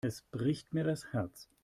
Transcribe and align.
Es 0.03 0.23
bricht 0.23 0.73
mir 0.73 0.83
das 0.83 1.13
Herz. 1.13 1.47